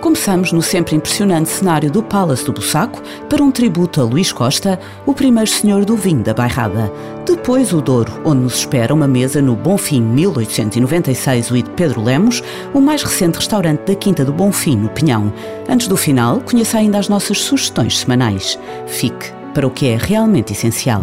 Começamos 0.00 0.50
no 0.50 0.62
sempre 0.62 0.96
impressionante 0.96 1.50
cenário 1.50 1.90
do 1.90 2.02
Palace 2.02 2.42
do 2.44 2.54
Bussaco 2.54 3.02
para 3.28 3.42
um 3.42 3.50
tributo 3.50 4.00
a 4.00 4.04
Luís 4.04 4.32
Costa, 4.32 4.80
o 5.04 5.12
primeiro 5.12 5.48
senhor 5.50 5.84
do 5.84 5.94
vinho 5.94 6.22
da 6.22 6.32
Bairrada. 6.32 6.90
Depois 7.26 7.70
o 7.74 7.82
Douro, 7.82 8.18
onde 8.24 8.40
nos 8.40 8.56
espera 8.56 8.94
uma 8.94 9.06
mesa 9.06 9.42
no 9.42 9.54
Bonfim 9.54 10.00
1896, 10.00 11.50
o 11.50 11.54
de 11.54 11.70
Pedro 11.70 12.02
Lemos, 12.02 12.42
o 12.72 12.80
mais 12.80 13.02
recente 13.02 13.36
restaurante 13.36 13.80
da 13.80 13.94
Quinta 13.94 14.24
do 14.24 14.32
Bonfim, 14.32 14.76
no 14.76 14.88
Pinhão. 14.88 15.30
Antes 15.68 15.86
do 15.86 15.98
final, 15.98 16.40
conheça 16.40 16.78
ainda 16.78 16.98
as 16.98 17.10
nossas 17.10 17.38
sugestões 17.38 17.98
semanais. 17.98 18.58
Fique 18.86 19.30
para 19.52 19.66
o 19.66 19.70
que 19.70 19.86
é 19.86 19.98
realmente 19.98 20.54
essencial. 20.54 21.02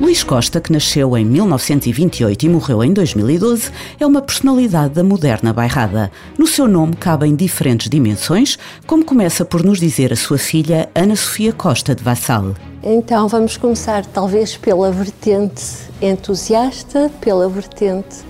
Luís 0.00 0.24
Costa, 0.24 0.62
que 0.62 0.72
nasceu 0.72 1.14
em 1.14 1.26
1928 1.26 2.46
e 2.46 2.48
morreu 2.48 2.82
em 2.82 2.90
2012, 2.90 3.70
é 4.00 4.06
uma 4.06 4.22
personalidade 4.22 4.94
da 4.94 5.04
moderna 5.04 5.52
bairrada. 5.52 6.10
No 6.38 6.46
seu 6.46 6.66
nome 6.66 6.96
cabem 6.96 7.36
diferentes 7.36 7.90
dimensões, 7.90 8.56
como 8.86 9.04
começa 9.04 9.44
por 9.44 9.62
nos 9.62 9.78
dizer 9.78 10.10
a 10.10 10.16
sua 10.16 10.38
filha 10.38 10.88
Ana 10.94 11.14
Sofia 11.14 11.52
Costa 11.52 11.94
de 11.94 12.02
Vassal. 12.02 12.54
Então 12.82 13.28
vamos 13.28 13.58
começar 13.58 14.06
talvez 14.06 14.56
pela 14.56 14.90
vertente 14.90 15.62
entusiasta, 16.00 17.10
pela 17.20 17.46
vertente 17.50 18.24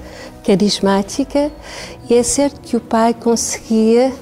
carismática, 0.44 1.52
e 2.08 2.14
é 2.14 2.22
certo 2.24 2.60
que 2.62 2.76
o 2.76 2.80
pai 2.80 3.14
conseguia 3.14 4.12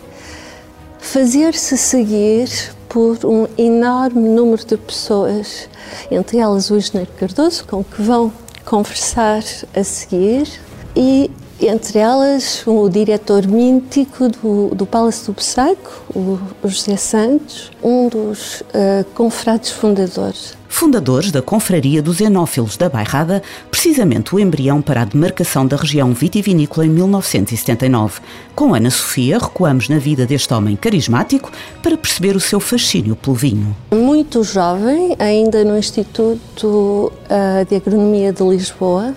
fazer-se 0.98 1.78
seguir 1.78 2.76
por 2.88 3.24
um 3.24 3.46
enorme 3.56 4.28
número 4.28 4.64
de 4.64 4.76
pessoas, 4.76 5.68
entre 6.10 6.38
elas 6.38 6.70
o 6.70 6.76
engenheiro 6.76 7.10
Cardoso, 7.16 7.64
com 7.66 7.84
que 7.84 8.02
vão 8.02 8.32
conversar 8.64 9.42
a 9.74 9.84
seguir, 9.84 10.48
e 10.96 11.30
entre 11.60 11.98
elas 11.98 12.62
o 12.66 12.88
diretor 12.88 13.46
mítico 13.46 14.28
do, 14.28 14.74
do 14.74 14.86
Palácio 14.86 15.26
do 15.26 15.32
Bussaco, 15.36 16.02
o, 16.14 16.38
José 16.64 16.96
Santos, 16.96 17.70
um 17.82 18.08
dos 18.08 18.60
uh, 18.60 19.04
confrades 19.14 19.70
fundadores 19.70 20.57
fundadores 20.68 21.32
da 21.32 21.40
Confraria 21.40 22.02
dos 22.02 22.20
Enófilos 22.20 22.76
da 22.76 22.88
Bairrada, 22.88 23.42
precisamente 23.70 24.34
o 24.34 24.38
embrião 24.38 24.82
para 24.82 25.02
a 25.02 25.04
demarcação 25.04 25.66
da 25.66 25.76
região 25.76 26.12
vitivinícola 26.12 26.86
em 26.86 26.90
1979. 26.90 28.20
Com 28.54 28.74
Ana 28.74 28.90
Sofia, 28.90 29.38
recuamos 29.38 29.88
na 29.88 29.98
vida 29.98 30.26
deste 30.26 30.52
homem 30.52 30.76
carismático 30.76 31.50
para 31.82 31.96
perceber 31.96 32.36
o 32.36 32.40
seu 32.40 32.60
fascínio 32.60 33.16
pelo 33.16 33.34
vinho. 33.34 33.76
Muito 33.90 34.44
jovem, 34.44 35.16
ainda 35.18 35.64
no 35.64 35.76
Instituto 35.76 37.12
eh, 37.28 37.64
de 37.68 37.76
Agronomia 37.76 38.32
de 38.32 38.42
Lisboa, 38.42 39.14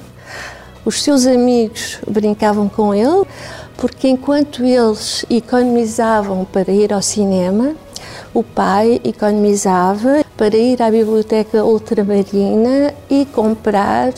os 0.83 1.03
seus 1.03 1.27
amigos 1.27 1.99
brincavam 2.07 2.67
com 2.67 2.93
ele, 2.93 3.23
porque 3.77 4.07
enquanto 4.07 4.63
eles 4.63 5.25
economizavam 5.29 6.43
para 6.45 6.71
ir 6.71 6.91
ao 6.91 7.01
cinema, 7.01 7.75
o 8.33 8.43
pai 8.43 8.99
economizava 9.03 10.23
para 10.41 10.57
ir 10.57 10.81
à 10.81 10.89
biblioteca 10.89 11.63
ultramarina 11.63 12.95
e 13.07 13.27
comprar 13.27 14.11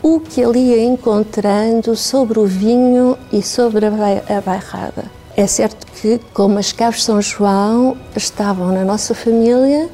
o 0.00 0.20
que 0.20 0.40
ele 0.40 0.60
ia 0.60 0.84
encontrando 0.84 1.96
sobre 1.96 2.38
o 2.38 2.46
vinho 2.46 3.18
e 3.32 3.42
sobre 3.42 3.84
a 3.84 4.40
bairrada. 4.40 5.10
É 5.36 5.44
certo 5.48 5.84
que, 5.90 6.20
como 6.32 6.56
as 6.60 6.70
Caves 6.70 7.02
São 7.02 7.20
João 7.20 7.96
estavam 8.14 8.68
na 8.68 8.84
nossa 8.84 9.12
família, 9.12 9.88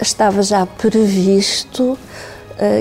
estava 0.00 0.42
já 0.42 0.66
previsto 0.66 1.92
uh, 1.92 1.98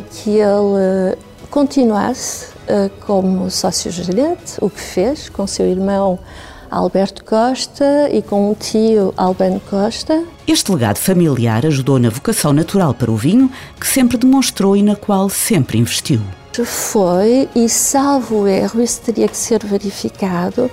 que 0.10 0.40
ele 0.40 1.16
continuasse 1.52 2.48
uh, 2.64 2.90
como 3.06 3.48
sócio-gerente, 3.52 4.56
o 4.60 4.72
que 4.72 4.82
fez 4.82 5.30
com 5.30 5.46
seu 5.46 5.68
irmão 5.68 6.18
Alberto 6.70 7.24
Costa 7.24 8.10
e 8.12 8.22
com 8.22 8.52
o 8.52 8.56
tio 8.56 9.14
Albano 9.18 9.62
Costa. 9.70 10.24
Este 10.48 10.72
legado 10.72 10.98
familiar 10.98 11.66
ajudou 11.66 12.00
na 12.00 12.10
vocação 12.10 12.54
natural 12.54 12.94
para 12.94 13.12
o 13.12 13.16
vinho, 13.16 13.52
que 13.80 13.88
sempre 13.88 14.18
demonstrou 14.18 14.76
e 14.76 14.84
na 14.84 14.96
qual 14.96 15.30
sempre 15.30 15.78
investiu. 15.78 16.22
Foi, 16.66 17.48
e 17.56 17.70
salvo 17.70 18.48
erro, 18.48 18.82
isso 18.82 19.02
teria 19.02 19.28
que 19.28 19.38
ser 19.38 19.64
verificado, 19.64 20.72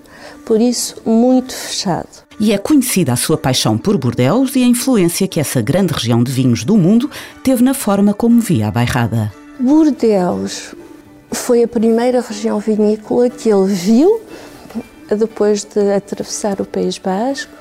por 0.46 0.58
isso 0.58 0.96
muito 1.04 1.54
fechado. 1.54 2.08
E 2.40 2.54
é 2.54 2.56
conhecida 2.56 3.12
a 3.12 3.16
sua 3.16 3.36
paixão 3.36 3.76
por 3.76 3.98
Bordeaux 3.98 4.56
e 4.56 4.62
a 4.62 4.66
influência 4.66 5.28
que 5.28 5.38
essa 5.38 5.60
grande 5.60 5.92
região 5.92 6.24
de 6.24 6.32
vinhos 6.32 6.64
do 6.64 6.74
mundo 6.74 7.10
teve 7.44 7.62
na 7.62 7.74
forma 7.74 8.14
como 8.14 8.40
via 8.40 8.68
a 8.68 8.70
bairrada. 8.70 9.30
Bordeaux 9.60 10.74
foi 11.32 11.64
a 11.64 11.68
primeira 11.68 12.22
região 12.22 12.58
vinícola 12.60 13.28
que 13.28 13.50
ele 13.50 13.74
viu 13.74 14.22
depois 15.10 15.64
de 15.64 15.92
atravessar 15.92 16.62
o 16.62 16.64
País 16.64 16.96
Basco. 16.96 17.52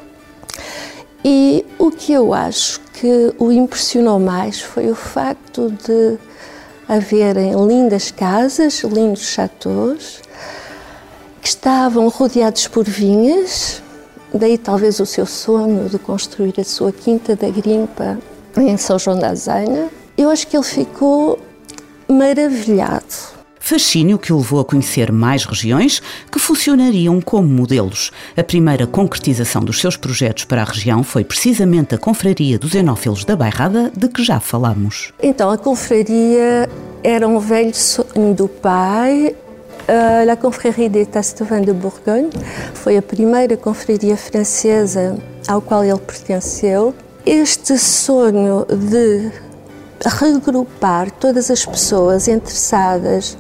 E 1.28 1.66
o 1.80 1.90
que 1.90 2.14
eu 2.14 2.36
acho 2.36 2.80
que 2.94 3.34
o 3.40 3.52
impressionou 3.52 4.20
mais 4.20 4.62
foi 4.62 4.92
o 4.92 4.96
facto 4.96 5.72
de 5.72 6.20
haverem 6.88 7.56
lindas 7.66 8.12
casas, 8.12 8.84
lindos 8.84 9.24
chateaus, 9.24 10.22
que 11.42 11.48
estavam 11.48 12.08
rodeados 12.10 12.68
por 12.68 12.84
vinhas, 12.84 13.82
daí 14.32 14.56
talvez 14.56 15.00
o 15.00 15.06
seu 15.08 15.26
sonho 15.26 15.90
de 15.90 15.98
construir 15.98 16.54
a 16.60 16.64
sua 16.64 16.92
quinta 16.92 17.36
da 17.36 17.50
Grimpa 17.50 18.20
em 18.56 18.78
São 18.78 19.00
João 19.00 19.18
da 19.18 19.30
Azenha. 19.30 19.90
Eu 20.16 20.30
acho 20.30 20.46
que 20.46 20.56
ele 20.56 20.64
ficou 20.64 21.40
maravilhado 22.08 23.35
fascínio 23.66 24.20
que 24.20 24.32
o 24.32 24.38
levou 24.38 24.60
a 24.60 24.66
conhecer 24.66 25.12
mais 25.12 25.44
regiões 25.44 26.00
que 26.32 26.38
funcionariam 26.38 27.20
como 27.20 27.48
modelos. 27.48 28.12
A 28.38 28.44
primeira 28.44 28.86
concretização 28.86 29.64
dos 29.64 29.82
seus 29.82 29.98
projetos 29.98 30.46
para 30.46 30.62
a 30.62 30.66
região 30.66 31.04
foi 31.04 31.24
precisamente 31.24 31.96
a 31.96 31.98
Confraria 31.98 32.60
dos 32.60 32.76
Enófilos 32.76 33.26
da 33.26 33.36
Bairrada, 33.36 33.92
de 33.98 34.08
que 34.08 34.24
já 34.24 34.40
falamos. 34.40 35.12
Então, 35.22 35.50
a 35.50 35.58
confraria 35.58 36.70
era 37.04 37.28
um 37.28 37.40
velho 37.40 37.74
sonho 37.74 38.36
do 38.36 38.48
pai. 38.48 39.36
Uh, 39.90 40.32
a 40.32 40.36
Confraria 40.36 40.88
de 40.88 41.04
Tastevan 41.08 41.62
de 41.62 41.74
Bourgogne 41.74 42.30
foi 42.76 42.98
a 42.98 43.02
primeira 43.02 43.58
confraria 43.58 44.16
francesa 44.16 45.18
ao 45.48 45.60
qual 45.60 45.84
ele 45.84 45.98
pertenceu. 45.98 46.94
Este 47.26 47.80
sonho 47.80 48.64
de 48.70 49.32
regrupar 50.04 51.10
todas 51.12 51.50
as 51.50 51.66
pessoas 51.66 52.28
interessadas 52.28 53.38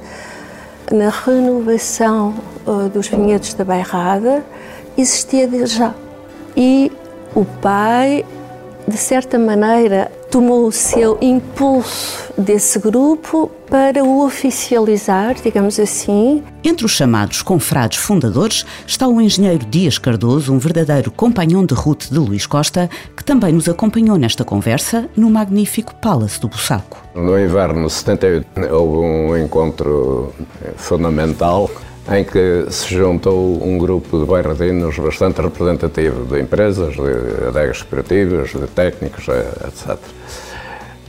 na 0.92 1.10
renovação 1.10 2.36
uh, 2.66 2.90
dos 2.90 3.08
vinhedos 3.08 3.54
da 3.54 3.64
Bairrada 3.64 4.44
existia 4.98 5.48
desde 5.48 5.78
já. 5.78 5.94
E 6.56 6.92
o 7.34 7.44
pai, 7.44 8.26
de 8.88 8.98
certa 8.98 9.38
maneira, 9.38 10.12
tomou 10.36 10.68
o 10.68 10.72
seu 10.72 11.18
impulso 11.22 12.34
desse 12.38 12.78
grupo 12.78 13.50
para 13.70 14.04
o 14.04 14.26
oficializar, 14.26 15.34
digamos 15.42 15.80
assim. 15.80 16.44
Entre 16.62 16.86
os 16.86 16.92
chamados 16.92 17.42
confrades 17.42 18.00
fundadores 18.00 18.66
está 18.86 19.08
o 19.08 19.22
engenheiro 19.22 19.66
Dias 19.66 19.98
Cardoso, 19.98 20.52
um 20.52 20.58
verdadeiro 20.58 21.10
companhão 21.10 21.66
de 21.66 21.74
ruta 21.74 22.08
de 22.12 22.20
Luís 22.20 22.46
Costa, 22.46 22.90
que 23.16 23.24
também 23.24 23.54
nos 23.54 23.70
acompanhou 23.70 24.18
nesta 24.18 24.44
conversa 24.44 25.10
no 25.16 25.30
magnífico 25.30 25.96
Palace 25.96 26.38
do 26.42 26.50
Bussaco. 26.50 26.98
No 27.16 27.40
inverno 27.40 27.88
de 27.88 27.94
78 27.94 28.74
houve 28.74 28.98
um 29.08 29.38
encontro 29.38 30.34
fundamental 30.76 31.72
em 32.12 32.24
que 32.24 32.66
se 32.70 32.94
juntou 32.94 33.64
um 33.64 33.78
grupo 33.78 34.20
de 34.20 34.26
bairradinos 34.26 34.98
bastante 35.00 35.42
representativo 35.42 36.26
de 36.26 36.40
empresas, 36.40 36.94
de 36.94 37.48
adegas 37.48 37.82
cooperativas, 37.82 38.52
de 38.52 38.68
técnicos, 38.68 39.28
etc. 39.28 39.98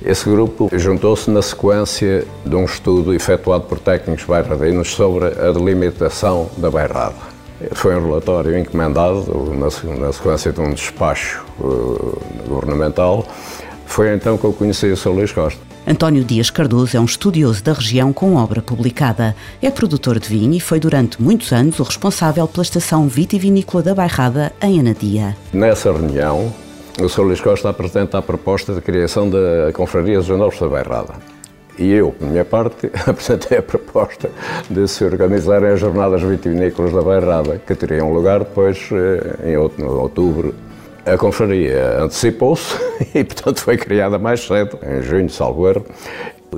Esse 0.05 0.29
grupo 0.29 0.71
juntou-se 0.73 1.31
na 1.31 1.43
sequência 1.43 2.25
de 2.45 2.55
um 2.55 2.65
estudo 2.65 3.13
efetuado 3.13 3.65
por 3.65 3.79
técnicos 3.79 4.25
bairradinos 4.25 4.91
sobre 4.93 5.27
a 5.27 5.53
delimitação 5.53 6.49
da 6.57 6.71
bairrada. 6.71 7.15
Foi 7.73 7.97
um 7.97 8.07
relatório 8.07 8.59
encomendado 8.59 9.25
na, 9.55 10.13
sequência 10.13 10.53
de 10.53 10.61
um 10.61 10.73
despacho 10.73 11.45
uh, 11.59 12.21
governamental. 12.47 13.27
Foi 13.87 14.15
então 14.15 14.37
que 14.37 14.45
eu 14.45 14.53
conheci 14.53 14.87
o 14.87 14.97
Sr. 14.97 15.11
Luís 15.11 15.33
Costa. 15.33 15.61
António 15.87 16.25
Dias 16.25 16.51
Cardoso 16.51 16.97
é 16.97 17.01
um 17.01 17.05
estudioso 17.05 17.63
da 17.63 17.73
região 17.73 18.13
com 18.13 18.35
obra 18.35 18.61
publicada. 18.61 19.37
É 19.63 19.71
produtor 19.71 20.19
de 20.19 20.29
vinho 20.29 20.55
e 20.55 20.59
foi 20.59 20.81
durante 20.81 21.23
muitos 21.23 21.53
anos 21.53 21.79
o 21.79 21.85
responsável 21.85 22.49
pela 22.49 22.65
estação 22.65 23.07
vitivinícola 23.07 23.85
da 23.85 23.95
Bairrada, 23.95 24.53
em 24.61 24.81
Anadia. 24.81 25.37
Nessa 25.53 25.93
reunião, 25.93 26.53
o 27.01 27.09
Sr. 27.09 27.23
Luís 27.23 27.41
Costa 27.41 27.69
apresenta 27.69 28.19
a 28.19 28.23
proposta 28.23 28.75
de 28.75 28.81
criação 28.81 29.31
da 29.31 29.73
Confraria 29.75 30.17
dos 30.17 30.27
Jornais 30.27 30.59
da 30.59 30.69
Bairrada. 30.69 31.15
E 31.79 31.93
eu, 31.93 32.11
por 32.11 32.27
minha 32.27 32.45
parte, 32.45 32.91
apresentei 33.07 33.59
a 33.59 33.63
proposta 33.63 34.29
de 34.69 34.89
se 34.89 35.05
organizarem 35.05 35.69
as 35.69 35.79
jornadas 35.79 36.21
vitivinícolas 36.21 36.93
da 36.93 37.03
Bairrada, 37.03 37.61
que 37.65 37.77
teriam 37.77 38.13
lugar 38.13 38.41
depois 38.41 38.89
eh, 38.91 39.53
em 39.53 39.57
outubro. 39.57 40.53
A 41.07 41.17
confraria 41.17 42.01
antecipou-se 42.03 42.77
e, 43.15 43.23
portanto, 43.23 43.61
foi 43.61 43.77
criada 43.77 44.19
mais 44.19 44.41
cedo, 44.41 44.77
em 44.83 45.03
junho, 45.03 45.31
salvo 45.31 45.69
erro, 45.69 45.87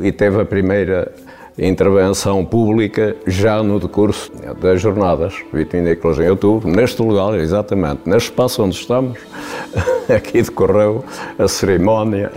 e 0.00 0.10
teve 0.10 0.40
a 0.40 0.44
primeira 0.44 1.12
intervenção 1.58 2.42
pública 2.46 3.14
já 3.26 3.62
no 3.62 3.78
decurso 3.78 4.32
das 4.58 4.80
jornadas 4.80 5.34
vitivinícolas 5.52 6.18
em 6.18 6.30
outubro, 6.30 6.66
neste 6.66 7.02
lugar, 7.02 7.34
exatamente, 7.38 8.02
neste 8.06 8.30
espaço 8.30 8.62
onde 8.62 8.76
estamos, 8.76 9.18
aqui 10.14 10.42
decorreu 10.42 11.04
a 11.38 11.46
cerimónia 11.46 12.32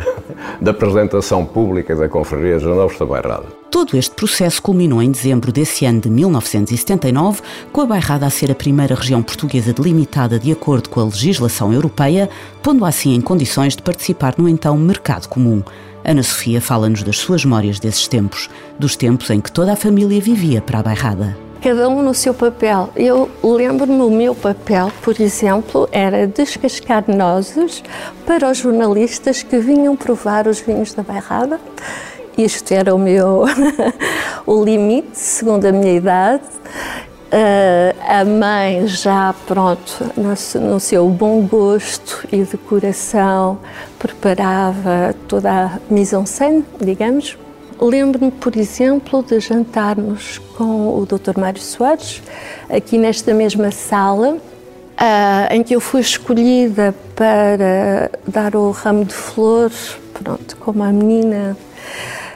da 0.59 0.71
apresentação 0.71 1.45
pública 1.45 1.95
da 1.95 2.09
Confraria 2.09 2.59
dos 2.59 2.63
Novos 2.63 2.97
da 2.97 3.05
Bairrada. 3.05 3.45
Todo 3.69 3.95
este 3.97 4.13
processo 4.13 4.61
culminou 4.61 5.01
em 5.01 5.09
dezembro 5.09 5.51
desse 5.51 5.85
ano 5.85 6.01
de 6.01 6.09
1979, 6.09 7.41
com 7.71 7.81
a 7.81 7.85
Bairrada 7.85 8.25
a 8.25 8.29
ser 8.29 8.51
a 8.51 8.55
primeira 8.55 8.95
região 8.95 9.23
portuguesa 9.23 9.71
delimitada 9.71 10.37
de 10.37 10.51
acordo 10.51 10.89
com 10.89 10.99
a 10.99 11.05
legislação 11.05 11.71
europeia, 11.71 12.29
pondo 12.61 12.83
assim 12.83 13.15
em 13.15 13.21
condições 13.21 13.75
de 13.75 13.81
participar 13.81 14.35
no 14.37 14.49
então 14.49 14.77
mercado 14.77 15.27
comum. 15.27 15.63
Ana 16.03 16.23
Sofia 16.23 16.59
fala-nos 16.59 17.03
das 17.03 17.17
suas 17.17 17.45
memórias 17.45 17.79
desses 17.79 18.07
tempos, 18.07 18.49
dos 18.77 18.95
tempos 18.95 19.29
em 19.29 19.39
que 19.39 19.51
toda 19.51 19.73
a 19.73 19.77
família 19.77 20.19
vivia 20.19 20.61
para 20.61 20.79
a 20.79 20.83
bairrada. 20.83 21.50
Cada 21.61 21.87
um 21.87 22.01
no 22.01 22.11
seu 22.11 22.33
papel. 22.33 22.89
Eu 22.95 23.29
lembro-me 23.43 24.01
o 24.01 24.09
meu 24.09 24.33
papel, 24.33 24.91
por 25.03 25.21
exemplo, 25.21 25.87
era 25.91 26.25
descascar 26.25 27.03
nozes 27.07 27.83
para 28.25 28.49
os 28.49 28.57
jornalistas 28.57 29.43
que 29.43 29.59
vinham 29.59 29.95
provar 29.95 30.47
os 30.47 30.59
vinhos 30.59 30.91
da 30.95 31.03
bairrada. 31.03 31.59
Isto 32.35 32.73
era 32.73 32.95
o 32.95 32.97
meu 32.97 33.45
o 34.47 34.63
limite, 34.63 35.19
segundo 35.19 35.65
a 35.65 35.71
minha 35.71 35.93
idade. 35.93 36.43
Uh, 37.31 37.95
a 38.07 38.25
mãe 38.25 38.87
já, 38.87 39.33
pronto, 39.45 40.11
no, 40.17 40.79
seu 40.79 41.07
bom 41.09 41.45
gosto 41.45 42.27
e 42.31 42.43
decoração, 42.43 43.59
preparava 43.99 45.13
toda 45.27 45.51
a 45.51 45.79
mise-en-scène, 45.91 46.65
digamos. 46.79 47.37
Lembro-me, 47.81 48.29
por 48.29 48.55
exemplo, 48.55 49.23
de 49.23 49.39
jantarmos 49.39 50.37
com 50.55 50.99
o 50.99 51.03
Dr. 51.03 51.39
Mário 51.39 51.59
Soares, 51.59 52.21
aqui 52.69 52.95
nesta 52.95 53.33
mesma 53.33 53.71
sala, 53.71 54.35
uh, 54.35 54.39
em 55.49 55.63
que 55.63 55.75
eu 55.75 55.81
fui 55.81 56.01
escolhida 56.01 56.93
para 57.15 58.11
dar 58.27 58.55
o 58.55 58.69
ramo 58.69 59.03
de 59.03 59.15
flores, 59.15 59.97
pronto, 60.13 60.55
como 60.57 60.83
a 60.83 60.91
menina 60.91 61.57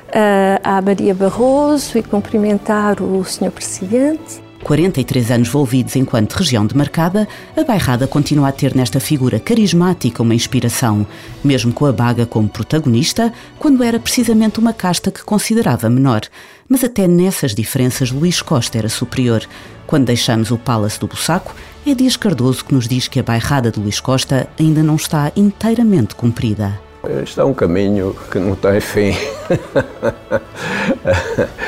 uh, 0.10 0.60
à 0.64 0.82
Maria 0.82 1.14
Barroso 1.14 1.96
e 1.96 2.02
cumprimentar 2.02 3.00
o 3.00 3.24
Sr. 3.24 3.52
Presidente. 3.52 4.45
43 4.66 5.30
anos 5.30 5.50
envolvidos 5.50 5.96
enquanto 5.96 6.34
região 6.34 6.66
demarcada, 6.66 7.28
a 7.56 7.64
Bairrada 7.64 8.08
continua 8.08 8.48
a 8.48 8.52
ter 8.52 8.76
nesta 8.76 9.00
figura 9.00 9.40
carismática 9.40 10.24
uma 10.24 10.34
inspiração, 10.34 11.06
mesmo 11.44 11.72
com 11.72 11.86
a 11.86 11.92
Baga 11.92 12.26
como 12.26 12.50
protagonista, 12.50 13.32
quando 13.60 13.84
era 13.84 14.00
precisamente 14.00 14.60
uma 14.60 14.74
casta 14.74 15.12
que 15.12 15.24
considerava 15.24 15.88
menor. 15.88 16.22
Mas 16.68 16.84
até 16.84 17.08
nessas 17.08 17.54
diferenças 17.54 18.10
Luís 18.10 18.42
Costa 18.42 18.80
era 18.80 18.90
superior. 18.90 19.44
Quando 19.86 20.08
deixamos 20.08 20.50
o 20.50 20.58
Palace 20.58 21.00
do 21.00 21.06
Bussaco, 21.06 21.54
é 21.86 21.94
Dias 21.94 22.18
Cardoso 22.18 22.66
que 22.66 22.74
nos 22.74 22.88
diz 22.88 23.08
que 23.08 23.20
a 23.20 23.24
Bairrada 23.24 23.70
de 23.70 23.80
Luís 23.80 24.00
Costa 24.00 24.48
ainda 24.60 24.82
não 24.82 24.96
está 24.96 25.32
inteiramente 25.36 26.16
cumprida. 26.16 26.82
Este 27.22 27.40
é 27.40 27.44
um 27.44 27.54
caminho 27.54 28.16
que 28.32 28.40
não 28.40 28.56
tem 28.56 28.82
fim. 28.82 29.14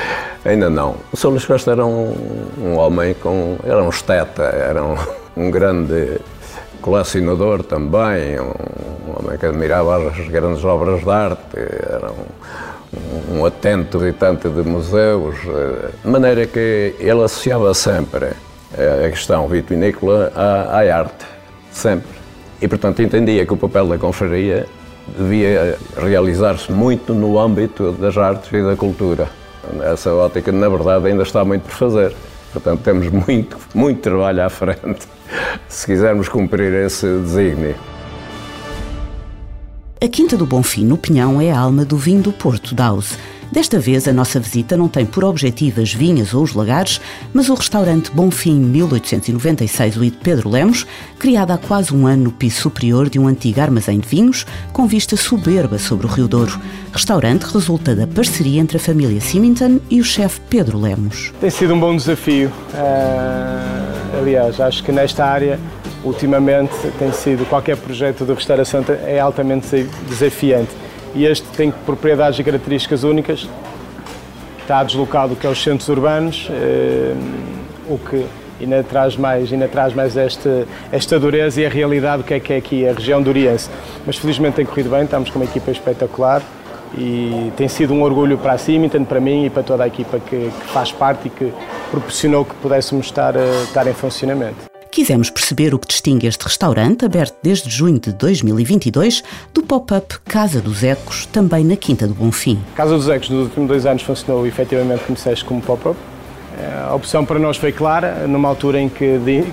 Ainda 0.48 0.70
não. 0.70 0.96
O 1.12 1.18
Sr. 1.18 1.28
Luís 1.28 1.46
Costa 1.46 1.72
era 1.72 1.86
um, 1.86 2.16
um, 2.58 2.78
homem 2.78 3.14
com. 3.16 3.58
era 3.66 3.84
um 3.84 3.90
esteta, 3.90 4.44
era 4.44 4.82
um, 4.82 4.96
um 5.36 5.52
grande 5.52 6.22
colecionador 6.82 7.64
também, 7.64 8.40
um, 8.40 8.54
um, 9.10 9.20
homem 9.20 9.38
que 9.38 9.46
admirava 9.46 10.08
as 10.08 10.28
grandes 10.30 10.64
obras 10.64 11.04
de 11.04 11.10
arte, 11.10 11.58
era 11.58 12.10
um, 12.12 13.40
um 13.40 13.46
atento 13.46 14.00
visitante 14.00 14.48
de 14.48 14.62
museus, 14.62 15.36
de 16.02 16.10
maneira 16.10 16.48
que 16.48 16.96
ele 16.98 17.24
associava 17.24 17.74
sempre 17.74 18.28
a 18.74 19.10
questão 19.10 19.50
vitivinícola 19.50 20.32
à, 20.34 20.80
à 20.80 20.98
arte, 20.98 21.26
sempre. 21.72 22.08
E, 22.62 22.70
portanto, 22.70 23.02
entendia 23.02 23.46
que 23.46 23.54
o 23.54 23.58
papel 23.58 23.86
da 23.86 23.98
confraria 23.98 24.66
devia 25.18 25.78
realizar-se 25.98 26.72
muito 26.72 27.14
no 27.14 27.38
âmbito 27.38 27.92
das 27.92 28.18
artes 28.18 28.50
e 28.54 28.64
da 28.64 28.78
cultura 28.78 29.28
essa 29.84 30.14
ótica, 30.14 30.52
na 30.52 30.70
verdade, 30.70 31.08
ainda 31.08 31.24
está 31.24 31.44
muito 31.44 31.64
por 31.64 31.74
fazer. 31.74 32.14
Portanto, 32.52 32.82
temos 32.82 33.10
muito, 33.10 33.58
muito 33.74 34.02
trabalho 34.02 34.44
à 34.44 34.50
frente 34.50 35.08
se 35.68 35.86
quisermos 35.86 36.30
cumprir 36.30 36.74
esse 36.74 37.06
desígnio. 37.20 37.76
A 40.00 40.08
Quinta 40.08 40.38
do 40.38 40.46
Bonfim, 40.46 40.86
no 40.86 40.98
Pinhão, 40.98 41.42
é 41.42 41.52
a 41.52 41.60
alma 41.60 41.84
do 41.84 41.98
vinho 41.98 42.22
do 42.22 42.32
Porto 42.32 42.76
Daus. 42.76 43.18
Desta 43.52 43.80
vez, 43.80 44.08
a 44.08 44.14
nossa 44.14 44.40
visita 44.40 44.76
não 44.76 44.90
tem 44.90 45.06
por 45.06 45.24
objetivo 45.24 45.82
as 45.82 45.94
vinhas 45.94 46.34
ou 46.34 46.44
os 46.44 46.54
lagares, 46.54 47.00
mas 47.34 47.50
o 47.50 47.54
restaurante 47.54 48.12
Bonfim 48.12 48.60
1896 48.60 49.96
de 49.96 50.12
Pedro 50.12 50.50
Lemos, 50.50 50.86
criado 51.18 51.52
há 51.52 51.58
quase 51.58 51.96
um 51.96 52.06
ano 52.06 52.26
no 52.26 52.32
piso 52.32 52.62
superior 52.62 53.10
de 53.10 53.18
um 53.18 53.28
antigo 53.28 53.62
armazém 53.62 54.00
de 54.00 54.08
vinhos, 54.08 54.46
com 54.74 54.86
vista 54.86 55.16
soberba 55.16 55.78
sobre 55.78 56.06
o 56.06 56.10
Rio 56.10 56.28
Douro. 56.28 56.60
Restaurante 56.92 57.44
resulta 57.44 57.96
da 57.96 58.06
parceria 58.06 58.60
entre 58.60 58.78
a 58.78 58.80
família 58.80 59.22
Symington 59.22 59.80
e 59.90 60.02
o 60.02 60.04
chefe 60.04 60.42
Pedro 60.50 60.80
Lemos. 60.80 61.34
Tem 61.40 61.50
sido 61.50 61.74
um 61.74 61.80
bom 61.80 61.96
desafio. 61.96 62.50
Uh, 62.50 64.20
aliás, 64.20 64.60
acho 64.60 64.84
que 64.84 64.92
nesta 64.92 65.26
área 65.26 65.60
ultimamente 66.04 66.76
tem 67.00 67.12
sido 67.12 67.46
qualquer 67.48 67.78
projeto 67.78 68.26
de 68.26 68.34
restauração 68.34 68.84
é 69.06 69.20
altamente 69.20 69.88
desafiante 70.08 70.87
e 71.18 71.26
este 71.26 71.48
tem 71.48 71.72
propriedades 71.72 72.38
e 72.38 72.44
características 72.44 73.04
únicas. 73.04 73.50
Está 74.62 74.84
deslocado 74.84 75.36
que 75.36 75.48
é 75.48 75.50
os 75.50 75.62
centros 75.62 75.90
urbanos, 75.90 76.48
eh, 76.52 77.16
o 77.90 77.98
que 77.98 78.24
ainda 78.62 78.84
traz 78.84 79.18
mais, 79.18 79.52
ainda 79.52 79.68
traz 79.68 79.96
mais 79.96 80.16
esta, 80.16 80.68
esta 80.92 81.20
dureza 81.20 81.60
e 81.62 81.66
a 81.66 81.70
realidade 81.70 82.22
que 82.22 82.36
é 82.36 82.40
que 82.40 82.54
é 82.54 82.58
aqui 82.58 82.88
a 82.88 82.94
região 82.94 83.22
do 83.22 83.32
Oriense. 83.32 83.68
Mas 84.06 84.18
felizmente 84.18 84.58
tem 84.58 84.66
corrido 84.66 84.92
bem, 84.92 85.06
estamos 85.06 85.32
com 85.32 85.40
uma 85.40 85.46
equipa 85.46 85.72
espetacular 85.72 86.44
e 86.96 87.52
tem 87.58 87.68
sido 87.68 87.96
um 87.96 88.04
orgulho 88.04 88.38
para 88.38 88.54
a 88.54 88.58
Simington, 88.60 89.04
para 89.04 89.20
mim 89.20 89.46
e 89.46 89.50
para 89.50 89.64
toda 89.64 89.86
a 89.86 89.88
equipa 89.88 90.20
que, 90.20 90.52
que 90.52 90.68
faz 90.68 90.92
parte 90.92 91.28
e 91.28 91.30
que 91.32 91.52
proporcionou 91.90 92.46
que 92.46 92.54
pudéssemos 92.56 93.08
estar, 93.08 93.36
eh, 93.36 93.64
estar 93.64 93.88
em 93.88 93.94
funcionamento. 93.94 94.77
Quisemos 94.98 95.30
perceber 95.30 95.76
o 95.76 95.78
que 95.78 95.88
distingue 95.88 96.26
este 96.26 96.44
restaurante, 96.44 97.06
aberto 97.06 97.38
desde 97.44 97.70
junho 97.70 98.00
de 98.00 98.12
2022, 98.14 99.24
do 99.54 99.62
pop-up 99.62 100.18
Casa 100.26 100.60
dos 100.60 100.84
Ecos, 100.84 101.28
também 101.28 101.64
na 101.64 101.76
Quinta 101.76 102.08
do 102.08 102.16
Bonfim. 102.16 102.60
Casa 102.74 102.96
dos 102.96 103.08
Ecos, 103.08 103.30
nos 103.30 103.44
últimos 103.44 103.68
dois 103.68 103.86
anos, 103.86 104.02
funcionou 104.02 104.48
efetivamente, 104.48 105.04
como 105.06 105.16
como 105.46 105.62
pop-up. 105.62 105.96
A 106.90 106.96
opção 106.96 107.24
para 107.24 107.38
nós 107.38 107.58
foi 107.58 107.72
clara, 107.72 108.26
numa 108.26 108.50
altura 108.50 108.82
em 108.82 108.90
que 108.90 109.20
de 109.20 109.44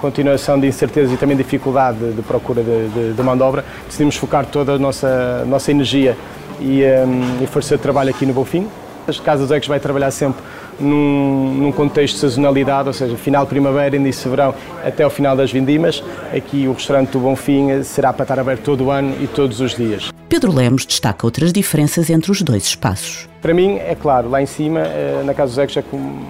continuação 0.00 0.60
de 0.60 0.68
incerteza 0.68 1.12
e 1.12 1.16
também 1.16 1.36
dificuldade 1.36 2.12
de 2.12 2.22
procura 2.22 2.62
de, 2.62 2.88
de, 2.90 3.12
de 3.14 3.22
mão 3.24 3.36
de 3.36 3.42
obra, 3.42 3.64
decidimos 3.86 4.14
focar 4.14 4.46
toda 4.46 4.74
a 4.74 4.78
nossa, 4.78 5.44
nossa 5.44 5.72
energia 5.72 6.16
e, 6.60 6.84
um, 6.84 7.42
e 7.42 7.48
força 7.48 7.76
de 7.76 7.82
trabalho 7.82 8.10
aqui 8.10 8.24
no 8.24 8.32
Bonfim. 8.32 8.68
As 9.08 9.18
Casas 9.18 9.48
dos 9.48 9.56
Ecos 9.56 9.66
vai 9.66 9.80
trabalhar 9.80 10.12
sempre 10.12 10.40
num, 10.80 11.54
num, 11.54 11.72
contexto 11.72 12.14
de 12.14 12.20
sazonalidade, 12.20 12.88
ou 12.88 12.92
seja, 12.92 13.16
final 13.16 13.44
de 13.44 13.50
primavera, 13.50 13.96
início 13.96 14.24
de 14.24 14.30
verão, 14.30 14.54
até 14.84 15.06
o 15.06 15.10
final 15.10 15.36
das 15.36 15.50
vindimas. 15.52 16.02
Aqui 16.34 16.66
o 16.66 16.72
restaurante 16.72 17.10
do 17.10 17.20
Bonfim 17.20 17.82
será 17.82 18.12
para 18.12 18.24
estar 18.24 18.38
aberto 18.38 18.62
todo 18.62 18.84
o 18.84 18.90
ano 18.90 19.14
e 19.20 19.26
todos 19.26 19.60
os 19.60 19.74
dias. 19.74 20.10
Pedro 20.28 20.52
Lemos 20.52 20.84
destaca 20.86 21.26
outras 21.26 21.52
diferenças 21.52 22.10
entre 22.10 22.30
os 22.30 22.42
dois 22.42 22.64
espaços. 22.64 23.28
Para 23.40 23.54
mim, 23.54 23.76
é 23.76 23.94
claro, 23.94 24.28
lá 24.28 24.42
em 24.42 24.46
cima, 24.46 24.80
eh, 24.80 25.22
na 25.24 25.34
Casa 25.34 25.50
dos 25.50 25.58
Ecos, 25.58 25.76
é 25.76 25.82
como 25.82 26.26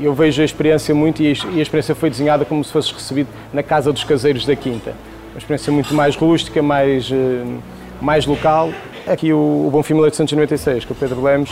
eu 0.00 0.14
vejo 0.14 0.40
a 0.40 0.44
experiência 0.44 0.94
muito 0.94 1.22
e 1.22 1.28
a 1.28 1.62
experiência 1.62 1.94
foi 1.94 2.08
desenhada 2.08 2.44
como 2.44 2.64
se 2.64 2.72
fosse 2.72 2.92
recebido 2.92 3.28
na 3.52 3.62
Casa 3.62 3.92
dos 3.92 4.04
Caseiros 4.04 4.46
da 4.46 4.56
Quinta. 4.56 4.94
Uma 5.32 5.38
experiência 5.38 5.72
muito 5.72 5.94
mais 5.94 6.16
rústica, 6.16 6.62
mais, 6.62 7.10
eh, 7.12 7.44
mais 8.00 8.24
local 8.26 8.70
Aqui 9.06 9.32
o, 9.32 9.66
o 9.66 9.70
Bonfim 9.72 9.94
1896, 9.94 10.84
com 10.84 10.94
o 10.94 10.96
Pedro 10.96 11.22
Lemos, 11.22 11.50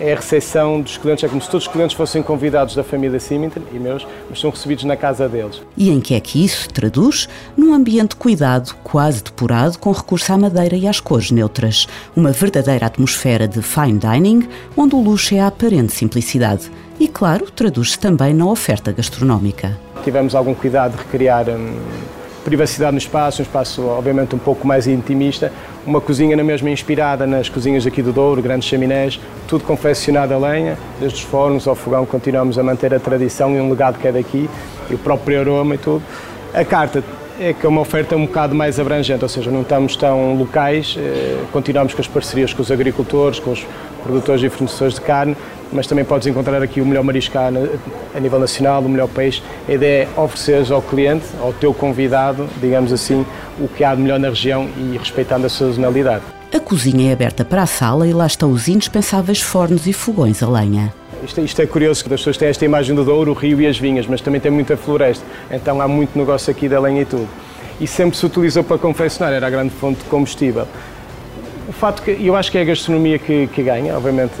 é 0.00 0.12
a 0.12 0.16
recepção 0.16 0.80
dos 0.80 0.96
clientes, 0.96 1.24
é 1.24 1.28
como 1.28 1.40
se 1.40 1.50
todos 1.50 1.66
os 1.66 1.72
clientes 1.72 1.96
fossem 1.96 2.22
convidados 2.22 2.74
da 2.74 2.84
família 2.84 3.18
Symington 3.18 3.62
e 3.72 3.78
meus, 3.78 4.06
mas 4.28 4.40
são 4.40 4.50
recebidos 4.50 4.84
na 4.84 4.96
casa 4.96 5.28
deles. 5.28 5.62
E 5.76 5.90
em 5.90 6.00
que 6.00 6.14
é 6.14 6.20
que 6.20 6.44
isso 6.44 6.62
se 6.62 6.68
traduz? 6.68 7.28
Num 7.56 7.74
ambiente 7.74 8.16
cuidado, 8.16 8.74
quase 8.82 9.22
depurado, 9.22 9.78
com 9.78 9.92
recurso 9.92 10.32
à 10.32 10.38
madeira 10.38 10.76
e 10.76 10.86
às 10.86 11.00
cores 11.00 11.30
neutras. 11.30 11.86
Uma 12.14 12.32
verdadeira 12.32 12.86
atmosfera 12.86 13.48
de 13.48 13.60
fine 13.62 13.98
dining, 13.98 14.48
onde 14.76 14.94
o 14.94 15.00
luxo 15.00 15.34
é 15.34 15.40
a 15.40 15.48
aparente 15.48 15.92
simplicidade. 15.92 16.70
E, 17.00 17.06
claro, 17.06 17.50
traduz-se 17.50 17.98
também 17.98 18.34
na 18.34 18.46
oferta 18.46 18.90
gastronómica. 18.92 19.78
Tivemos 20.02 20.34
algum 20.34 20.54
cuidado 20.54 20.96
de 20.96 20.98
recriar 20.98 21.48
hum, 21.48 21.76
privacidade 22.48 22.92
no 22.92 22.98
espaço, 22.98 23.42
um 23.42 23.44
espaço 23.44 23.84
obviamente 23.84 24.34
um 24.34 24.38
pouco 24.38 24.66
mais 24.66 24.86
intimista, 24.86 25.52
uma 25.86 26.00
cozinha 26.00 26.34
na 26.34 26.42
mesma 26.42 26.70
inspirada 26.70 27.26
nas 27.26 27.46
cozinhas 27.46 27.86
aqui 27.86 28.00
do 28.00 28.10
Douro, 28.10 28.40
grandes 28.40 28.66
chaminés, 28.66 29.20
tudo 29.46 29.64
confeccionado 29.64 30.32
a 30.32 30.38
lenha, 30.38 30.78
desde 30.98 31.18
os 31.18 31.24
fornos 31.24 31.68
ao 31.68 31.74
fogão 31.74 32.06
continuamos 32.06 32.58
a 32.58 32.62
manter 32.62 32.94
a 32.94 32.98
tradição 32.98 33.54
e 33.54 33.60
um 33.60 33.68
legado 33.68 33.98
que 33.98 34.08
é 34.08 34.12
daqui, 34.12 34.48
e 34.88 34.94
o 34.94 34.98
próprio 34.98 35.40
aroma 35.40 35.74
e 35.74 35.78
tudo. 35.78 36.02
A 36.54 36.64
carta 36.64 37.04
é 37.38 37.52
que 37.52 37.64
é 37.64 37.68
uma 37.68 37.80
oferta 37.80 38.16
um 38.16 38.26
bocado 38.26 38.54
mais 38.54 38.80
abrangente, 38.80 39.22
ou 39.22 39.28
seja, 39.28 39.50
não 39.50 39.62
estamos 39.62 39.96
tão 39.96 40.34
locais, 40.34 40.96
eh, 40.98 41.38
continuamos 41.52 41.94
com 41.94 42.00
as 42.00 42.08
parcerias 42.08 42.52
com 42.52 42.62
os 42.62 42.70
agricultores, 42.70 43.38
com 43.38 43.52
os 43.52 43.64
produtores 44.02 44.42
e 44.42 44.48
fornecedores 44.48 44.94
de 44.94 45.00
carne, 45.00 45.36
mas 45.72 45.86
também 45.86 46.04
podes 46.04 46.26
encontrar 46.26 46.62
aqui 46.62 46.80
o 46.80 46.86
melhor 46.86 47.04
marisco 47.04 47.38
a 47.38 48.20
nível 48.20 48.38
nacional, 48.40 48.82
o 48.82 48.88
melhor 48.88 49.08
peixe. 49.08 49.42
A 49.68 49.72
ideia 49.72 50.08
é 50.16 50.20
ofereceres 50.20 50.70
ao 50.70 50.82
cliente, 50.82 51.26
ao 51.40 51.52
teu 51.52 51.72
convidado, 51.72 52.48
digamos 52.60 52.92
assim, 52.92 53.24
o 53.60 53.68
que 53.68 53.84
há 53.84 53.94
de 53.94 54.02
melhor 54.02 54.18
na 54.18 54.28
região 54.28 54.68
e 54.76 54.96
respeitando 54.96 55.46
a 55.46 55.48
sazonalidade. 55.48 56.22
A 56.52 56.58
cozinha 56.58 57.10
é 57.10 57.12
aberta 57.12 57.44
para 57.44 57.62
a 57.62 57.66
sala 57.66 58.06
e 58.08 58.12
lá 58.12 58.26
estão 58.26 58.50
os 58.50 58.68
indispensáveis 58.68 59.40
fornos 59.40 59.86
e 59.86 59.92
fogões 59.92 60.42
a 60.42 60.48
lenha. 60.48 60.92
Isto, 61.22 61.40
isto, 61.40 61.60
é 61.60 61.66
curioso, 61.66 62.04
que 62.04 62.14
as 62.14 62.20
pessoas 62.20 62.36
têm 62.36 62.48
esta 62.48 62.64
imagem 62.64 62.94
do 62.94 63.04
Douro, 63.04 63.32
o 63.32 63.34
rio 63.34 63.60
e 63.60 63.66
as 63.66 63.78
vinhas, 63.78 64.06
mas 64.06 64.20
também 64.20 64.40
tem 64.40 64.52
muita 64.52 64.76
floresta, 64.76 65.24
então 65.50 65.80
há 65.80 65.88
muito 65.88 66.16
negócio 66.16 66.50
aqui 66.50 66.68
da 66.68 66.78
lenha 66.78 67.02
e 67.02 67.04
tudo. 67.04 67.28
E 67.80 67.86
sempre 67.86 68.16
se 68.16 68.24
utilizou 68.24 68.62
para 68.62 68.78
confeccionar, 68.78 69.32
era 69.32 69.46
a 69.46 69.50
grande 69.50 69.70
fonte 69.70 70.02
de 70.02 70.04
combustível. 70.04 70.66
O 71.68 71.72
fato 71.72 72.02
que 72.02 72.12
eu 72.12 72.34
acho 72.34 72.50
que 72.50 72.56
é 72.56 72.62
a 72.62 72.64
gastronomia 72.64 73.18
que, 73.18 73.46
que 73.48 73.62
ganha, 73.62 73.94
obviamente 73.94 74.32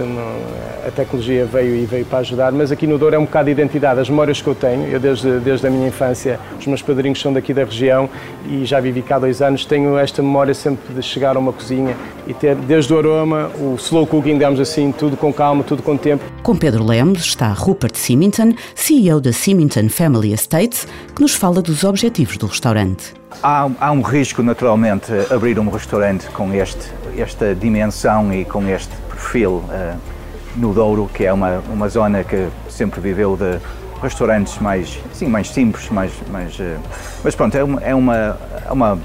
a 0.86 0.90
tecnologia 0.90 1.44
veio 1.44 1.76
e 1.76 1.84
veio 1.84 2.06
para 2.06 2.20
ajudar, 2.20 2.50
mas 2.52 2.72
aqui 2.72 2.86
no 2.86 2.96
Douro 2.96 3.14
é 3.14 3.18
um 3.18 3.26
bocado 3.26 3.44
de 3.44 3.50
identidade, 3.52 4.00
as 4.00 4.08
memórias 4.08 4.40
que 4.40 4.48
eu 4.48 4.54
tenho, 4.54 4.88
eu 4.88 4.98
desde, 4.98 5.38
desde 5.40 5.66
a 5.66 5.70
minha 5.70 5.88
infância, 5.88 6.40
os 6.58 6.66
meus 6.66 6.80
padrinhos 6.80 7.20
são 7.20 7.30
daqui 7.30 7.52
da 7.52 7.64
região 7.64 8.08
e 8.48 8.64
já 8.64 8.80
vivi 8.80 9.02
cá 9.02 9.16
há 9.16 9.18
dois 9.18 9.42
anos, 9.42 9.66
tenho 9.66 9.98
esta 9.98 10.22
memória 10.22 10.54
sempre 10.54 10.94
de 10.94 11.02
chegar 11.02 11.36
a 11.36 11.38
uma 11.38 11.52
cozinha 11.52 11.94
e 12.26 12.32
ter 12.32 12.56
desde 12.56 12.94
o 12.94 12.98
aroma, 12.98 13.50
o 13.58 13.74
slow 13.74 14.06
cooking, 14.06 14.32
digamos 14.32 14.58
assim, 14.58 14.90
tudo 14.90 15.14
com 15.14 15.30
calma, 15.30 15.62
tudo 15.62 15.82
com 15.82 15.98
tempo. 15.98 16.24
Com 16.42 16.56
Pedro 16.56 16.82
Lemos 16.82 17.26
está 17.26 17.52
Rupert 17.52 17.94
Symington, 17.94 18.54
CEO 18.74 19.20
da 19.20 19.34
Symington 19.34 19.90
Family 19.90 20.32
Estates, 20.32 20.88
que 21.14 21.20
nos 21.20 21.34
fala 21.34 21.60
dos 21.60 21.84
objetivos 21.84 22.38
do 22.38 22.46
restaurante. 22.46 23.17
Há, 23.42 23.68
há, 23.78 23.92
um 23.92 24.00
risco, 24.00 24.42
naturalmente, 24.42 25.12
abrir 25.30 25.58
um 25.58 25.68
restaurante 25.70 26.26
com 26.28 26.52
este, 26.52 26.90
esta 27.16 27.54
dimensão 27.54 28.32
e 28.32 28.44
com 28.44 28.66
este 28.68 28.94
perfil 29.08 29.62
uh, 29.68 29.96
no 30.56 30.72
Douro, 30.72 31.08
que 31.12 31.24
é 31.24 31.32
uma, 31.32 31.62
uma 31.70 31.88
zona 31.88 32.24
que 32.24 32.48
sempre 32.68 33.00
viveu 33.00 33.36
de 33.36 33.60
restaurantes 34.02 34.58
mais, 34.58 34.98
sim, 35.12 35.26
mais 35.26 35.50
simples, 35.50 35.88
mais, 35.90 36.12
mais, 36.30 36.58
uh, 36.58 36.78
mas 37.22 37.34
pronto, 37.34 37.56
é 37.56 37.62
uma, 37.62 37.80
é 37.80 37.94
uma, 37.94 38.38
é 38.66 38.72
uma 38.72 38.98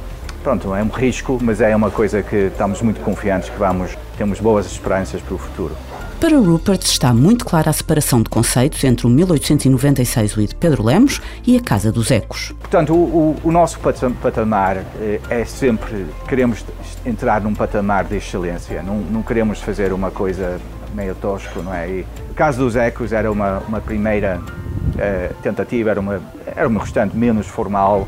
pronto, 0.43 0.73
é 0.73 0.81
um 0.81 0.89
risco, 0.89 1.37
mas 1.41 1.61
é 1.61 1.75
uma 1.75 1.91
coisa 1.91 2.23
que 2.23 2.35
estamos 2.35 2.81
muito 2.81 3.01
confiantes 3.01 3.49
que 3.49 3.57
vamos, 3.57 3.95
temos 4.17 4.39
boas 4.39 4.65
esperanças 4.65 5.21
para 5.21 5.35
o 5.35 5.37
futuro. 5.37 5.75
Para 6.23 6.37
Rupert 6.37 6.83
está 6.83 7.13
muito 7.13 7.43
clara 7.43 7.69
a 7.69 7.73
separação 7.73 8.23
de 8.23 8.29
conceitos 8.29 8.81
entre 8.85 9.05
o 9.05 9.09
1896 9.09 10.37
o 10.37 10.47
de 10.47 10.55
Pedro 10.55 10.81
Lemos 10.81 11.21
e 11.45 11.57
a 11.57 11.61
Casa 11.61 11.91
dos 11.91 12.11
Ecos. 12.11 12.53
Portanto, 12.61 12.93
o, 12.93 13.35
o, 13.43 13.49
o 13.49 13.51
nosso 13.51 13.77
patamar 14.21 14.77
eh, 15.01 15.19
é 15.29 15.43
sempre, 15.43 16.05
queremos 16.25 16.63
entrar 17.05 17.41
num 17.41 17.53
patamar 17.53 18.05
de 18.05 18.15
excelência, 18.15 18.81
não, 18.81 18.99
não 18.99 19.21
queremos 19.21 19.59
fazer 19.59 19.91
uma 19.91 20.11
coisa 20.11 20.61
meio 20.95 21.13
tosco, 21.13 21.61
não 21.61 21.73
é? 21.73 21.89
E 21.89 22.05
a 22.31 22.33
Casa 22.33 22.59
dos 22.59 22.77
Ecos 22.77 23.11
era 23.11 23.29
uma, 23.29 23.59
uma 23.67 23.81
primeira 23.81 24.39
uh, 24.39 25.33
tentativa, 25.43 25.89
era, 25.89 25.99
uma, 25.99 26.21
era 26.55 26.69
um 26.69 26.77
restaurante 26.77 27.17
menos 27.17 27.47
formal, 27.47 28.07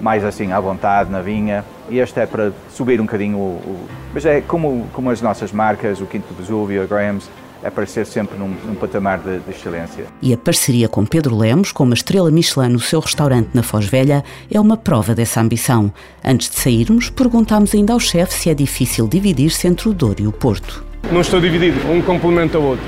mais 0.00 0.24
assim 0.24 0.52
à 0.52 0.60
vontade 0.60 1.10
na 1.10 1.22
vinha, 1.22 1.64
e 1.90 1.98
este 1.98 2.20
é 2.20 2.26
para 2.26 2.52
subir 2.70 3.00
um 3.00 3.04
bocadinho 3.04 3.36
o, 3.36 3.40
o 3.40 3.88
mas 4.14 4.24
é 4.24 4.40
como, 4.40 4.86
como 4.92 5.10
as 5.10 5.20
nossas 5.20 5.50
marcas, 5.52 6.00
o 6.00 6.06
Quinto 6.06 6.32
Vesúvio, 6.34 6.82
a 6.82 6.86
Graham's, 6.86 7.28
aparecer 7.62 8.06
sempre 8.06 8.38
num, 8.38 8.54
num 8.64 8.74
patamar 8.74 9.18
de, 9.18 9.38
de, 9.38 9.50
excelência. 9.50 10.06
E 10.22 10.32
a 10.32 10.36
parceria 10.36 10.88
com 10.88 11.04
Pedro 11.04 11.36
Lemos, 11.36 11.72
com 11.72 11.84
uma 11.84 11.94
estrela 11.94 12.30
Michelin 12.30 12.68
no 12.68 12.80
seu 12.80 13.00
restaurante 13.00 13.50
na 13.54 13.62
Foz 13.62 13.86
Velha, 13.86 14.24
é 14.50 14.60
uma 14.60 14.76
prova 14.76 15.14
dessa 15.14 15.40
ambição. 15.40 15.92
Antes 16.24 16.50
de 16.50 16.56
sairmos, 16.56 17.10
perguntámos 17.10 17.74
ainda 17.74 17.92
ao 17.92 18.00
chefe 18.00 18.34
se 18.34 18.50
é 18.50 18.54
difícil 18.54 19.08
dividir-se 19.08 19.66
entre 19.66 19.88
o 19.88 19.94
Douro 19.94 20.22
e 20.22 20.26
o 20.26 20.32
Porto. 20.32 20.84
Não 21.10 21.20
estou 21.20 21.40
dividido, 21.40 21.80
um 21.90 22.02
complementa 22.02 22.58
o 22.58 22.62
outro. 22.62 22.84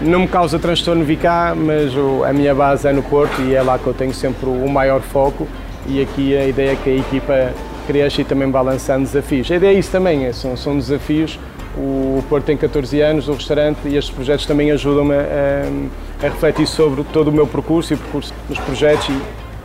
Não 0.00 0.20
me 0.20 0.28
causa 0.28 0.58
transtorno 0.58 1.04
vir 1.04 1.18
cá, 1.18 1.54
mas 1.54 1.92
a 2.28 2.32
minha 2.32 2.54
base 2.54 2.88
é 2.88 2.92
no 2.92 3.02
Porto 3.02 3.40
e 3.42 3.54
é 3.54 3.62
lá 3.62 3.78
que 3.78 3.86
eu 3.86 3.94
tenho 3.94 4.12
sempre 4.12 4.48
o 4.48 4.68
maior 4.68 5.00
foco 5.00 5.46
e 5.86 6.00
aqui 6.00 6.36
a 6.36 6.46
ideia 6.46 6.72
é 6.72 6.76
que 6.76 6.90
a 6.90 6.96
equipa 6.96 7.54
cresça 7.86 8.20
e 8.20 8.24
também 8.24 8.50
vai 8.50 8.64
lançando 8.64 9.04
desafios. 9.04 9.50
A 9.50 9.56
ideia 9.56 9.74
é 9.74 9.78
isso 9.78 9.90
também, 9.90 10.26
é, 10.26 10.32
são, 10.32 10.56
são 10.56 10.76
desafios 10.76 11.38
o 11.76 12.22
Porto 12.28 12.44
tem 12.44 12.56
14 12.56 13.00
anos, 13.00 13.28
o 13.28 13.32
restaurante, 13.32 13.78
e 13.86 13.96
estes 13.96 14.14
projetos 14.14 14.46
também 14.46 14.70
ajudam-me 14.70 15.14
a, 15.14 16.26
a, 16.26 16.28
refletir 16.28 16.66
sobre 16.66 17.02
todo 17.04 17.28
o 17.28 17.32
meu 17.32 17.46
percurso 17.46 17.92
e 17.92 17.94
o 17.94 17.98
percurso 17.98 18.32
dos 18.48 18.58
projetos 18.58 19.08
e 19.08 19.18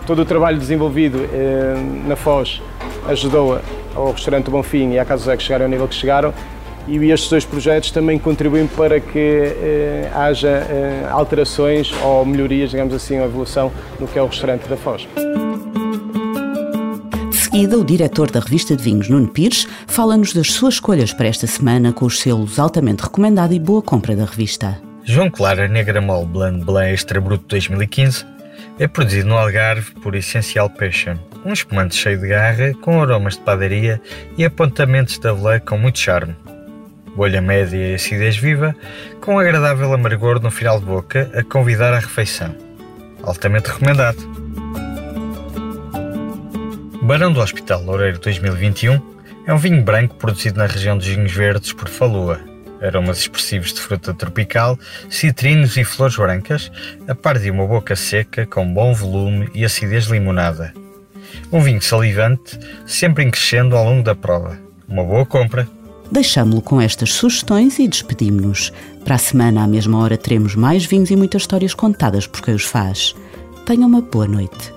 todo 0.05 0.21
o 0.21 0.25
trabalho 0.25 0.57
desenvolvido 0.57 1.27
eh, 1.33 1.75
na 2.07 2.15
Foz 2.15 2.61
ajudou 3.09 3.59
ao 3.93 4.11
restaurante 4.11 4.49
Bonfim 4.49 4.91
e 4.91 4.99
à 4.99 5.03
Casa 5.03 5.23
José 5.23 5.37
que 5.37 5.43
chegaram 5.43 5.65
ao 5.65 5.69
nível 5.69 5.87
que 5.87 5.95
chegaram. 5.95 6.33
E 6.87 6.97
estes 7.11 7.29
dois 7.29 7.43
projetos 7.43 7.91
também 7.91 8.17
contribuem 8.17 8.65
para 8.67 9.01
que 9.01 9.19
eh, 9.19 10.09
haja 10.15 10.47
eh, 10.47 11.05
alterações 11.11 11.91
ou 12.01 12.25
melhorias, 12.25 12.71
digamos 12.71 12.93
assim, 12.93 13.19
ou 13.19 13.25
evolução 13.25 13.69
no 13.99 14.07
que 14.07 14.17
é 14.17 14.21
o 14.21 14.27
restaurante 14.27 14.65
da 14.69 14.77
Foz 14.77 15.05
seguida, 17.57 17.79
o 17.79 17.83
diretor 17.83 18.29
da 18.29 18.39
revista 18.39 18.75
de 18.75 18.83
vinhos, 18.83 19.09
Nuno 19.09 19.27
Pires, 19.27 19.67
fala-nos 19.87 20.31
das 20.31 20.51
suas 20.51 20.75
escolhas 20.75 21.11
para 21.11 21.25
esta 21.25 21.47
semana 21.47 21.91
com 21.91 22.05
os 22.05 22.19
selos 22.19 22.59
altamente 22.59 23.01
recomendado 23.01 23.51
e 23.51 23.59
boa 23.59 23.81
compra 23.81 24.15
da 24.15 24.25
revista. 24.25 24.79
João 25.03 25.31
Clara 25.31 25.67
Negra 25.67 25.99
Mol 25.99 26.23
Blanc 26.27 26.63
Blanc 26.63 26.93
Extra 26.93 27.19
Bruto 27.19 27.45
2015 27.47 28.23
é 28.77 28.87
produzido 28.87 29.29
no 29.29 29.37
Algarve 29.37 29.91
por 30.03 30.13
Essencial 30.13 30.69
Passion, 30.69 31.15
um 31.43 31.51
espumante 31.51 31.95
cheio 31.95 32.19
de 32.19 32.27
garra, 32.27 32.75
com 32.75 33.01
aromas 33.01 33.33
de 33.33 33.41
padaria 33.41 33.99
e 34.37 34.45
apontamentos 34.45 35.17
de 35.17 35.27
avelã 35.27 35.59
com 35.59 35.79
muito 35.79 35.97
charme. 35.97 36.35
Bolha 37.15 37.41
média 37.41 37.75
e 37.75 37.95
acidez 37.95 38.37
viva, 38.37 38.75
com 39.19 39.33
um 39.33 39.39
agradável 39.39 39.91
amargor 39.91 40.39
no 40.39 40.51
final 40.51 40.79
de 40.79 40.85
boca 40.85 41.31
a 41.33 41.43
convidar 41.43 41.91
à 41.91 41.97
refeição. 41.97 42.53
Altamente 43.23 43.71
recomendado! 43.71 44.86
Barão 47.07 47.31
do 47.31 47.39
Hospital 47.39 47.81
Loureiro 47.83 48.19
2021 48.19 48.99
é 49.45 49.53
um 49.53 49.57
vinho 49.57 49.81
branco 49.81 50.15
produzido 50.15 50.57
na 50.57 50.65
região 50.65 50.97
dos 50.97 51.07
vinhos 51.07 51.31
verdes 51.31 51.71
por 51.71 51.87
Falua. 51.87 52.41
Aromas 52.81 53.19
expressivos 53.19 53.71
de 53.71 53.79
fruta 53.79 54.13
tropical, 54.13 54.77
citrinos 55.09 55.77
e 55.77 55.85
flores 55.85 56.17
brancas, 56.17 56.69
a 57.07 57.15
par 57.15 57.39
de 57.39 57.49
uma 57.49 57.65
boca 57.65 57.95
seca 57.95 58.45
com 58.45 58.73
bom 58.73 58.93
volume 58.93 59.49
e 59.55 59.63
acidez 59.63 60.07
limonada. 60.07 60.73
Um 61.49 61.61
vinho 61.61 61.81
salivante, 61.81 62.59
sempre 62.85 63.23
em 63.23 63.31
crescendo 63.31 63.77
ao 63.77 63.85
longo 63.85 64.03
da 64.03 64.13
prova. 64.13 64.59
Uma 64.85 65.05
boa 65.05 65.25
compra. 65.25 65.65
Deixámo-lo 66.11 66.61
com 66.61 66.81
estas 66.81 67.13
sugestões 67.13 67.79
e 67.79 67.87
despedimos-nos. 67.87 68.73
Para 69.05 69.15
a 69.15 69.17
semana, 69.17 69.63
à 69.63 69.67
mesma 69.67 69.97
hora, 69.97 70.17
teremos 70.17 70.55
mais 70.55 70.85
vinhos 70.85 71.09
e 71.09 71.15
muitas 71.15 71.43
histórias 71.43 71.73
contadas 71.73 72.27
por 72.27 72.41
quem 72.41 72.53
os 72.53 72.65
faz. 72.65 73.15
Tenham 73.65 73.87
uma 73.87 74.01
boa 74.01 74.27
noite. 74.27 74.76